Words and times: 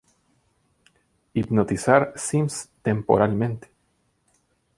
Hipnotizar 1.35 2.11
Sims 2.15 2.71
temporalmente. 2.81 3.69